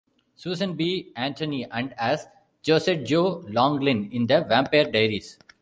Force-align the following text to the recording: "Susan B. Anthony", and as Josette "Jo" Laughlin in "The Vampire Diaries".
"Susan 0.35 0.73
B. 0.73 1.11
Anthony", 1.15 1.67
and 1.69 1.93
as 1.95 2.25
Josette 2.65 3.05
"Jo" 3.05 3.45
Laughlin 3.47 4.09
in 4.11 4.25
"The 4.25 4.41
Vampire 4.43 4.89
Diaries". 4.89 5.37